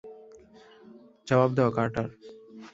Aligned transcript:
জবাব 1.27 1.51
দাও, 1.57 1.69
কার্টার! 1.77 2.07